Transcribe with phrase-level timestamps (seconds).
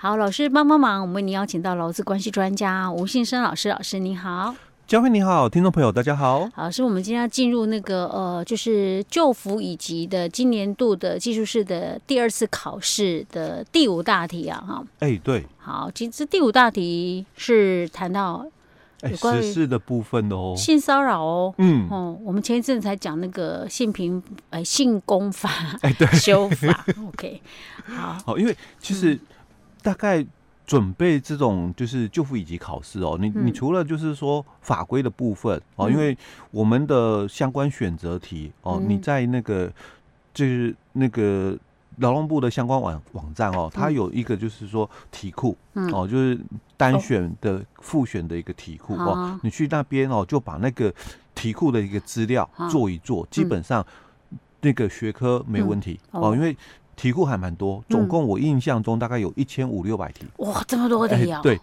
[0.00, 4.54] 好，老师帮帮忙，我们为您邀请到劳资关系专家吴信生老师，老师您好。
[4.86, 6.48] 嘉惠你好，听众朋友大家好。
[6.54, 14.84] 好，是我们今天要进入那个呃，就是旧服以及的今年度的技术士的第二次考试的第五大题啊，哈。
[15.00, 15.44] 哎，对。
[15.56, 18.46] 好，其实第五大题是谈到
[19.02, 21.52] 有关于实施的部分哦，性骚扰哦。
[21.58, 21.88] 嗯。
[21.90, 27.42] 哦，我们前一阵才讲那个性平哎性工法哎对 修法，OK。
[27.84, 28.16] 好。
[28.24, 29.18] 好，因为其实
[29.82, 30.26] 大概。
[30.66, 36.14] 准备这种就是救护以及考试哦，你你除了就是说法规的部分哦，因为
[36.50, 39.72] 我们的相关选择题哦，你在那个
[40.34, 41.56] 就是那个
[42.00, 46.38] 劳动部的相关网网站哦，它有一个就是说题库哦，就是
[46.76, 50.92] 单选的复选的一个题库哦，你去那边哦，就把那个
[51.34, 53.82] 题库的一个资料做一做，基本上
[54.60, 56.54] 那个学科没问题哦，因为。
[56.98, 60.26] 题库还蛮多，总共我印象中大概有一千五六百题。
[60.38, 61.40] 哇，这么多题啊！
[61.40, 61.58] 对，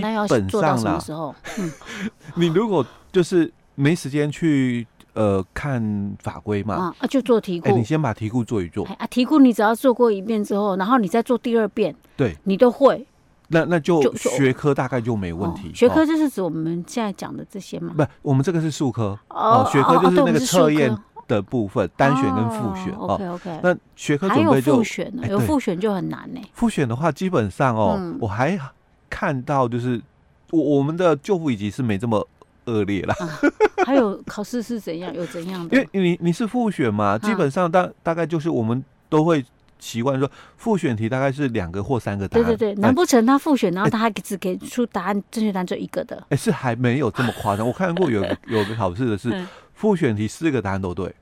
[0.00, 1.32] 那要做到什么时候？
[1.58, 1.70] 嗯，
[2.34, 5.80] 你如果就是没时间去呃看
[6.20, 7.68] 法规嘛，啊，就做题库。
[7.68, 8.84] 哎，你先把题库做一做。
[8.98, 13.06] 啊，题库你只要做过一遍之后，然后你再做第二遍，对，你都会。
[13.46, 15.70] 那那就学科大概就没问题。
[15.72, 17.94] 学科就是指我们现在讲的这些吗？
[17.96, 20.92] 不，我们这个是术科哦，学科就是那个测验。
[21.26, 23.60] 的部分单选跟复选哦，OK OK。
[23.62, 25.26] 那学科准备就复选呢？
[25.28, 26.40] 有复选就很难呢。
[26.52, 28.58] 复选的话，基本上哦，我还
[29.08, 30.00] 看到就是
[30.50, 32.26] 我我们的就服乙级是没这么
[32.66, 33.14] 恶劣啦。
[33.86, 35.12] 还有考试是怎样？
[35.14, 35.76] 有怎样的？
[35.92, 39.44] 因为你你是复选嘛，基本上大大概就是我们都会
[39.78, 42.44] 习惯说复选题大概是两个或三个答案。
[42.44, 46.22] 对对对，难不成他复选，然后他还只给出答案正确答案就一个的？
[46.30, 47.66] 哎，是还没有这么夸张。
[47.66, 49.44] 我看过有 有个考试的是。
[49.74, 51.14] 复选题四个答案都对，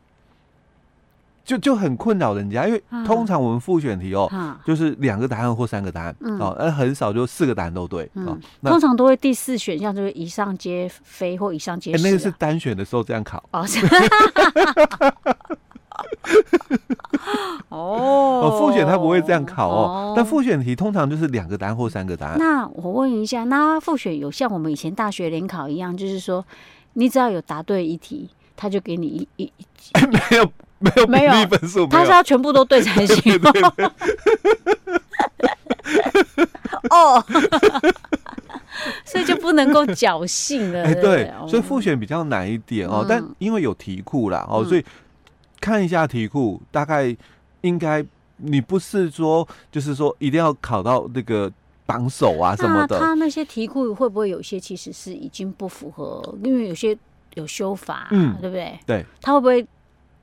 [1.45, 4.31] 就就很困扰人家，因为通常我们复选题哦，
[4.65, 8.39] 就是两个答案或三个答案哦，而很少就四个答案都对啊。
[8.63, 12.05] 通常都会第四选项就是以上皆非或以上皆是。
[12.05, 13.67] 那个是单选的时候这样考哦。
[17.69, 22.39] 哦，复选他不会这样考哦，但复选题通常就是两个答案或三个答案。
[22.39, 26.45] 那我问一下，那复选有像我们以前大学联考一样，就是说
[26.93, 28.29] 你只要有答对一题。
[28.57, 29.67] 他就给你一一一
[30.07, 33.23] 没有没有没有分数，他是要全部都对才行。
[36.91, 37.25] 哦，
[39.05, 40.85] 所以就不能够侥幸了。
[40.85, 44.85] 哎，对，所以复选比较难一点哦，但因为有题库啦哦，所以
[45.61, 47.15] 看一下题库，大概
[47.63, 48.05] 应该
[48.37, 51.51] 你不是说就是说一定要考到那个
[51.87, 52.99] 榜首啊什么的。
[52.99, 56.37] 他那些题库会不会有些其实是已经不符合？
[56.43, 56.97] 因为有些。
[57.35, 58.79] 有修法，嗯，对不对？
[58.87, 59.67] 对，他会不会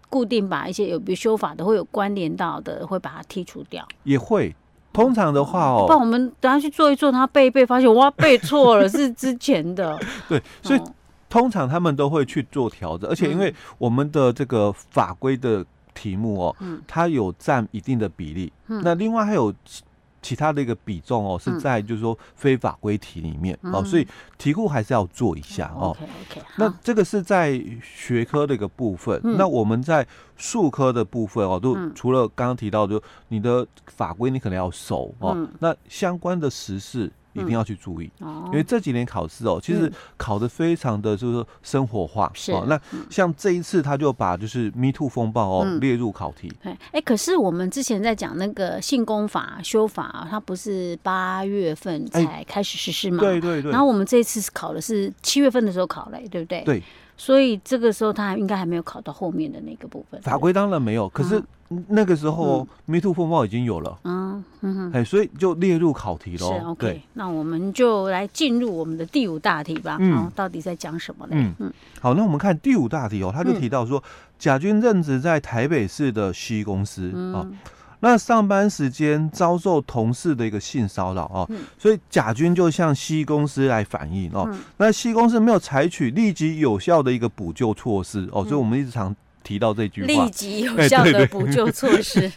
[0.09, 3.87] 固定把一些有比如修法的会有关联到的，会把它剔除掉？
[4.03, 4.55] 也会，
[4.93, 9.99] 通常的话哦，不然我们等下去做一做，他背一背，发现哇背错了， 是之前的。
[10.27, 10.81] 对，所以
[11.29, 19.53] 通常他们都会去做调整，而且因为我们的这个法规的题目哦，嗯，它有占一定的比例，嗯，那另外还有。
[20.21, 24.07] 其他的一个比重哦，是在就是说非法规题里面哦，所以
[24.37, 25.89] 题库还是要做一下哦。
[25.89, 26.41] OK OK。
[26.57, 37.11] 那这个是在学科的一个部分，那我们在术科的部分哦，都除了刚刚提到，就你的法规你可能要熟哦，那相关的时事。
[37.33, 42.65] 一定要去注意，因为这几年考试哦，其实考的非常的就是生活化哦。
[42.67, 42.79] 那
[43.09, 46.51] 像这一次他就把就是 Me Too 风暴哦列入考题。
[46.91, 53.19] 哎，可是我们之前在讲那个性功法修法，它不是八月份才开始实施吗？
[53.19, 53.71] 对对对。
[53.71, 56.63] 然后我们这一次考的是七月份的时候考嘞，对不对？
[56.63, 56.83] 对。
[57.19, 60.19] 所以这个时候他还应该还没有考到后面的那个部分。
[60.21, 61.43] 法规当然没有，可是
[61.89, 63.99] 那个时候 Me Too 风暴已经有了。
[64.05, 66.53] 嗯嗯哼，哎，所以就列入考题喽。
[66.53, 69.97] 是 OK，那我们就来进入我们的第五大题吧。
[69.99, 71.33] 嗯，到底在讲什么呢？
[71.35, 71.73] 嗯嗯。
[71.99, 74.01] 好，那我们看第五大题哦，他就提到说，
[74.39, 77.45] 甲军任职在台北市的西公司啊。
[78.01, 92.31] 那上班时间遭受同事的一个性骚扰哦，所以甲军就向 C 公司来反映哦，那 C 公司没有采取立即有效的一个补救措施哦，所以我们一直常提到这句话，立即有效的补救措施。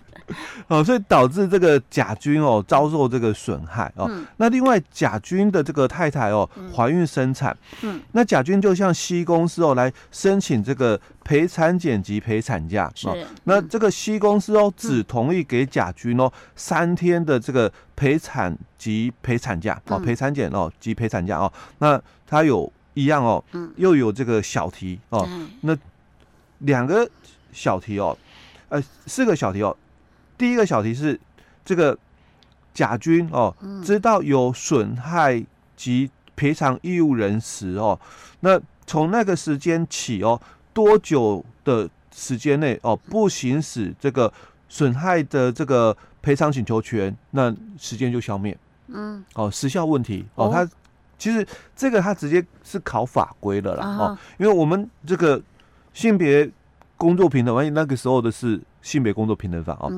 [0.69, 4.06] 哦，所以导致这个甲军哦遭受这个损害哦。
[4.11, 12.90] 嗯、那另外甲军的这个太太哦怀孕生产，嗯，那甲军就向 C 公司哦来申请这个陪产检及陪产假。
[12.94, 13.08] 是，
[13.44, 21.52] 那这个 C 公司哦只同意给甲军哦三天的这个陪产及陪产假哦，陪产检哦及陪产假哦。
[21.78, 23.43] 那他有一样哦，
[23.76, 25.28] 又有这个小题哦，
[25.62, 25.76] 那
[26.58, 27.08] 两个
[27.52, 28.17] 小题哦，
[28.69, 29.76] 呃，四个小题哦。
[30.43, 31.17] 第一个小题是
[31.65, 31.97] 这个
[32.75, 33.55] 甲军哦，
[33.85, 35.41] 知道有损害
[35.77, 37.97] 及赔偿义务人时哦，
[38.41, 40.41] 那从那个时间起哦，
[40.73, 44.33] 多久的时间内哦，不行使这个
[44.69, 48.59] 损害的这个赔偿请求权，那时间就消灭。
[48.88, 50.69] 嗯，哦，时效问题哦，他
[51.17, 51.47] 其实
[51.77, 55.41] 这个他直接是考法规的啦哦，因为我们这个
[55.95, 56.50] 性别
[56.97, 59.93] 工作平等，万一那个时候的是性别工作平等法哦，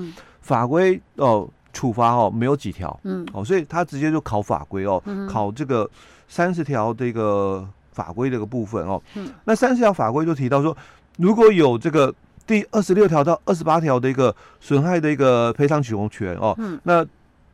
[0.44, 1.48] 法规哦。
[1.76, 5.90] 处罚哦，没有几条，嗯，哦，所以他直接就考法规哦，嗯、考这个
[6.28, 10.76] 三十条这个法规这个部分哦，嗯，那三十条法规就提到说，
[11.16, 12.14] 如果有这个
[12.46, 17.04] 第二十六条到二十八条的一个损害的一个赔偿请求权哦，嗯，那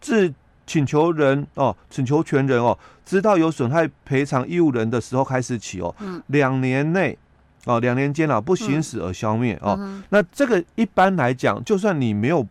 [0.03, 0.31] 自
[0.67, 7.17] 请求人哦，请求权人哦，知道有损害赔偿义务人的时候开始起哦，嗯，两年内
[7.65, 12.47] 哦，两年间啊不行使而消灭哦，嗯、那这个一般来讲，就算你没有。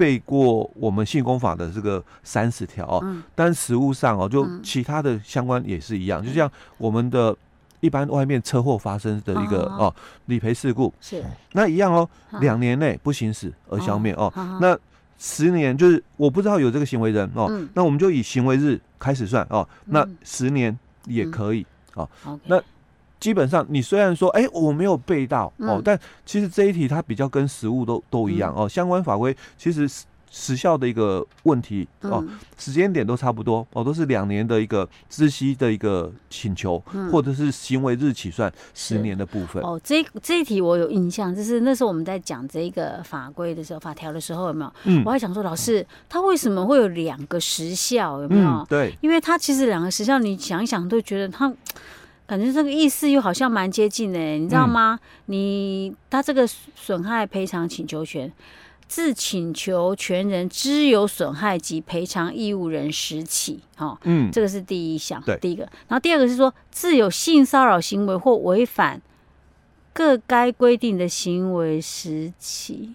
[0.00, 7.36] 背过我们性工法的这个三十条哦，嗯、但实务上哦，就其他的相关也是一样，嗯、就像我们的
[7.80, 9.94] 一般外面车祸发生的一个哦，哦
[10.24, 10.90] 理赔事故。
[11.02, 11.22] 是。
[11.52, 12.08] 那一样哦，
[12.40, 14.74] 两年内不行驶而消灭哦，哦那
[15.18, 22.58] 十年就是我不知道有这个行为人哦，嗯、那我们就以行为日开始算哦，那十年也可以、嗯、哦，那。
[23.20, 28.68] 基本上，你虽然说，哎、欸，我没有背到、嗯、哦，但其实这一题它比较跟实物都都一样、嗯、哦。
[28.68, 39.62] 相关法规其实时时效的一个问题哦，嗯、时间点都差不多哦，都是两年的一个知悉的一个请求，嗯、或者是行为日起算十年的部分。
[39.62, 44.72] 哦，这这一题我有印象，就是那时候我们在讲这个法规的时候，法条的时候有没有？
[44.84, 48.22] 嗯，我还想说，老师他为什么会有两个时效？
[48.22, 48.48] 有没有？
[48.48, 51.52] 嗯、对，因为他其实两个时效，你想一想都觉得他。
[52.30, 55.00] 感觉这个意思又好像蛮接近的，你知道吗？
[55.02, 58.32] 嗯、你他这个损害赔偿请求权，
[58.86, 65.64] 自请求权人知有损害及赔偿义务人时起，哦，嗯，这个是第一项，对，第一个。
[65.88, 69.02] 然后第二个是说，自有性骚扰行为或违反
[69.92, 72.94] 各该规定的行为时起，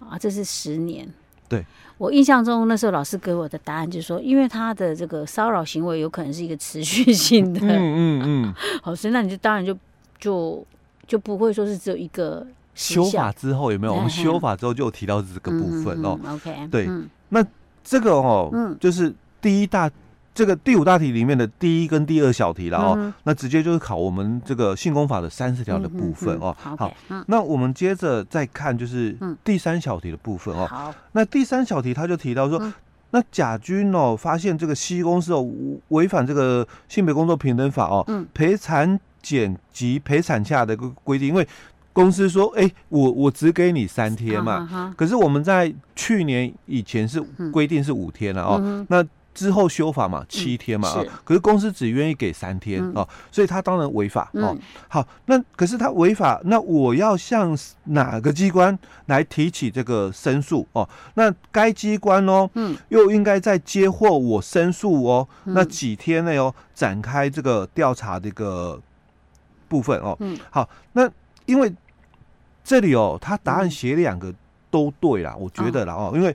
[0.00, 1.14] 啊，这是十年。
[1.48, 1.64] 对，
[1.96, 9.76] 我印象中那时候老师给我的答案就是说，因为他的这个骚扰行为有可能是一个持续性的，嗯嗯嗯， 好，所以那你就当然就
[10.18, 10.64] 就
[11.06, 13.94] 就不会说是只有一个修法之后有没有？
[13.94, 16.18] 我们修法之后就有提到这个部分哦。
[16.28, 16.88] OK，对，
[17.30, 17.44] 那
[17.82, 19.90] 这个哦，嗯，就是第一大。
[20.38, 26.56] 这个第五大题里面的第一跟第二小题了哦，嗯、那直接就是考我们这个性工法的三十条的部分哦。
[26.64, 30.64] 嗯、好，嗯、那我们接着再看就是第三小题的部分哦。
[30.68, 32.72] 好，那第三小题他就提到说，嗯、
[33.10, 35.44] 那甲君哦发现这个 C 公司哦
[35.88, 41.44] 违反这个性别工作平等法哦，嗯、陪产检及陪产假的个规定，因为
[41.92, 47.20] 公司说，哎，我我只给你三天嘛，可是我们在去年以前是
[47.50, 49.04] 规定是五天了哦，嗯、那。
[49.38, 54.56] 之后修法嘛，七天嘛，啊，可是公司只愿意给三天哦，所以他当然违法哦。
[54.88, 58.76] 好，那可是他违法，那我要向哪个机关
[59.06, 60.66] 来提起这个申诉？
[60.72, 60.88] 哦？
[61.14, 68.80] 那该机关哦，嗯，又应该在接获我申诉哦，那几天内哦展开这个调查的一个
[69.68, 70.16] 部分哦。
[70.18, 71.08] 嗯，好，那
[71.46, 71.72] 因为
[72.64, 74.34] 这里哦，他答案写两个
[74.68, 76.34] 都对啦，我觉得啦哦，因为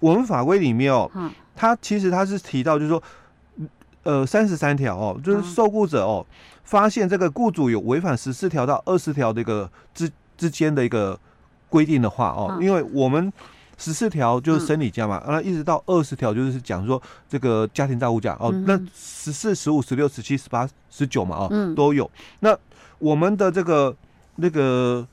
[0.00, 1.10] 我们法规里面哦。
[1.58, 3.02] 他其实他是提到，就是说，
[4.02, 6.24] 呃，三十三条哦，就是受雇者哦，
[6.64, 11.18] 发现这个雇主有违反十四条到二十条的一个之之间的一个
[11.70, 13.32] 规定的话哦，因为我们
[13.78, 22.10] 十四条就是生理假嘛，那一直到二十条就是讲说这个家庭照顾假哦，那十四、十五、十六、十七、十八、十九嘛哦，都有。
[22.40, 22.54] 那
[22.98, 23.96] 我们的这个
[24.34, 25.06] 那个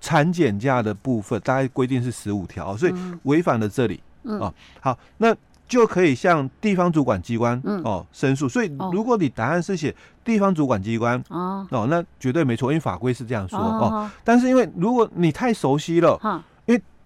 [0.00, 4.00] 产检假的部分，大概规定是十五条，所以违反了这里。
[4.24, 5.34] 嗯、哦，好，那
[5.66, 8.48] 就可以向地方主管机关哦申诉。
[8.48, 13.88] 所以，如果你答案是写地方主管机关哦，哦，那绝对没错，因为法规是这样说哦。
[13.90, 16.18] 哦，但是，因为如果你太熟悉了，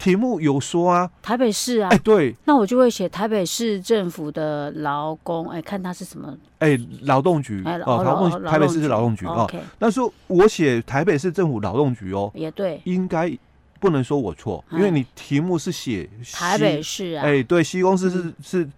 [0.03, 9.27] 题目有说啊，台北市啊，哎，对，那我就会写台北市政府的劳工，哎，看他是什么，哎，劳动局，哎，劳动，台北市是劳动局。
[9.27, 9.49] 哦。
[9.79, 13.37] 但是我写台北市政府劳动局哦，也对，应该。
[13.81, 18.69] 不能说我错，因为你题目是写台北市啊，哎，对西公司是是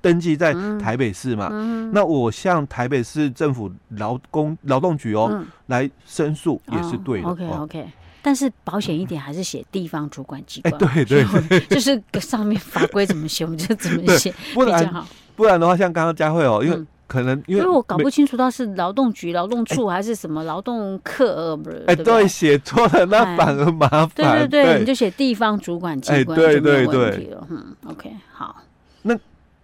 [0.00, 1.48] 登记在台北市嘛，
[1.92, 7.28] 那我向台北市政府劳工劳动局哦来申诉也是对的。
[7.28, 7.86] OK OK，
[8.22, 21.82] 但是保险一点还是写地方主管机关，对 对，就是上面法规怎么写我们就怎么写，不然不然的话，像刚刚佳慧哦，因为可能因为我搞不清楚他是劳动局、劳动处还是什么劳动课，不是？
[21.86, 24.10] 哎，对，写错了那反而麻烦。
[24.14, 27.46] 对对对，你就写地方主管机关就没有问题了。
[27.50, 28.62] 嗯，OK，好。
[29.02, 29.18] 那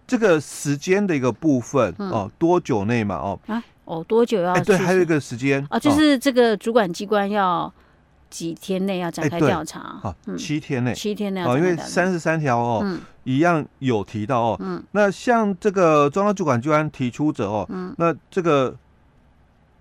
[0.07, 3.15] 这个时间的一个部分哦，多久内嘛？
[3.15, 4.53] 哦啊哦，多久要？
[4.63, 7.71] 对，还有一个时间啊，就是这个主管机关要。
[8.29, 9.99] 几天内要展开调查？
[10.01, 14.57] 好，七天内，七天内哦，因为三十三条哦，一样有提到哦。
[14.59, 18.75] 嗯，那像这个中央主管机关提出者哦，嗯，那这个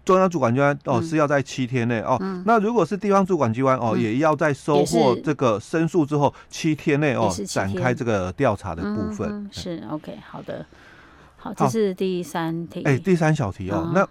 [0.04, 2.16] 中央主管机关哦是要在七天内哦。
[2.44, 9.48] 那如果是地方主管机关哦，也要在收获这个申诉之后七天内哦展开这个调查的部分。
[9.50, 10.64] 是 OK，好的，
[11.36, 12.82] 好，这是第三题。
[12.84, 14.08] 哎，第三小题哦，那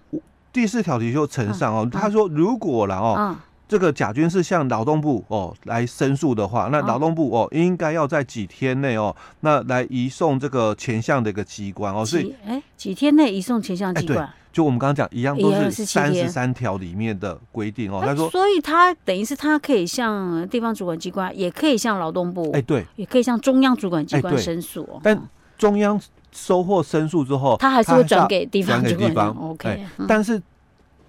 [0.51, 3.35] 第四条题就呈上哦，他说如果了哦。
[3.67, 18.03] 这个甲军是向劳动部哦来申诉的话，那劳动部哦应该要在几天内哦，那来移送这个前项的一个机关哦，所以哎几天内移送前项机关，对，就我们刚刚讲一样都是三十三条里面的规定哦。
[18.05, 24.87] 他说，所以他等于是他可以向地方主管机关，也可以向劳动部，哎对，也可以向中央主管机关申诉。
[25.01, 25.19] 但
[25.57, 25.99] 中央
[26.31, 29.27] 收获申诉之后，他还是会转给地方主管。
[29.29, 30.39] OK，但是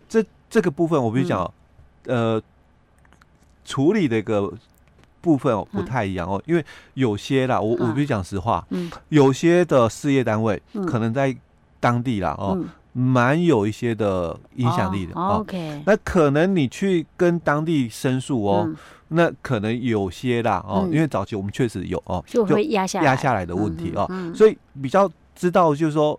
[0.09, 1.53] 这这个部分我必须讲。
[2.07, 2.41] 呃，
[3.65, 4.53] 处理的一个
[5.21, 11.37] 部分哦不太一样哦，因为有些啦，我我必须讲实话，嗯，有些的事业单位可能在
[11.81, 12.59] 当地啦哦，
[12.93, 15.15] 蛮有一些的影响力的。
[15.15, 18.71] OK，那可能你去跟当地申诉哦，
[19.09, 26.19] 那可能有些啦哦，因为早期我们确实有哦，就会压下压下来的问题哦，所以比较知道就是说，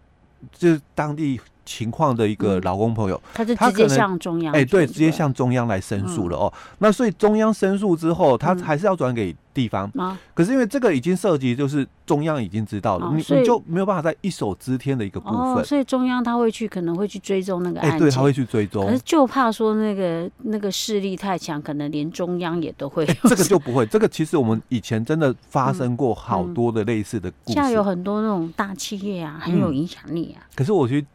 [0.51, 1.39] 就是当地。
[1.67, 6.51] 情况的一个劳工朋友，他是直接向中央，哎，对，直接向中央来申诉了哦。
[6.79, 9.91] 那所以中央申诉之后，他还是要转给地方。
[10.33, 15.65] 可是因为这个已经涉及，就是中央已经知道了，你你就没有办法在一手遮天的一个部分。
[15.65, 17.99] 所以中央他会去，可能会去追踪那个案件。
[17.99, 18.85] 对，他会去追踪。
[18.85, 23.05] 可是就怕说那个那个势力太强，可能连中央也都会。
[23.27, 23.85] 这个就不会。
[23.85, 27.53] 这个其实我们以前真的发生过好多的类似的故事。
[27.53, 30.47] 现在有很多那种大企业啊，很有影响力啊。
[30.55, 31.07] 可是我觉得。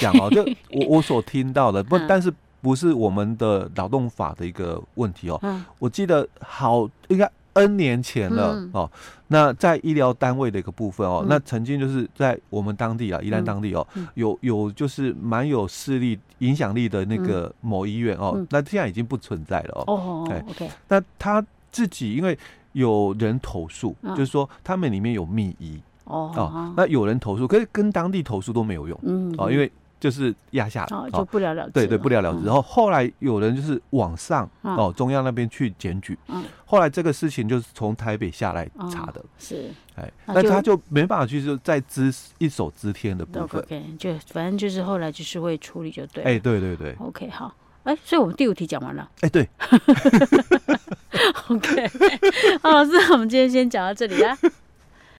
[0.00, 0.42] 讲哦，就
[0.72, 5.40] 我我所听到的不，但是不是我们的劳动法的一个问题哦。
[5.78, 8.90] 我记得好应该 N 年前了哦。
[9.28, 19.94] 那在医疗单位的一个部分哦，那曾经就是在我们当地啊，宜兰当地哦，有有就是蛮有势力、影响力的那个某医院哦，那现在已经不存在了哦。
[19.94, 20.70] 哦，OK。
[20.88, 22.36] 那他自己因为
[22.72, 25.80] 有人投诉，就是说他们里面有秘医。
[26.04, 32.46] 哦，那有人投诉，可是跟当地投诉都没有用，嗯，哦，因为就是压下来，哦，就不了了之，对对，不了了之。
[32.46, 47.54] 然后后来有人就是往上哦，中央那边去检举，嗯，后来这个事情就是从台北下来查的，是，哎，那他就没办法去就再支一手遮天的部分，OK，就反正就是后来就是会处理就对，哎，对对对，OK，好，
[47.84, 49.46] 哎，所以我们第五题讲完了，哎，对，
[51.50, 51.88] OK，
[52.62, 54.34] 好，老师，我们今天先讲到这里啊。